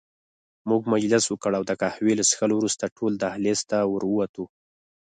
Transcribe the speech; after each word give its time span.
موږ 0.69 0.81
مجلس 0.93 1.23
وکړ 1.29 1.51
او 1.59 1.63
د 1.69 1.71
قهوې 1.81 2.13
له 2.19 2.23
څښلو 2.29 2.53
وروسته 2.57 2.93
ټول 2.97 3.11
دهلېز 3.23 3.59
ته 3.69 3.77
ور 3.91 4.03
ووتو. 4.07 4.45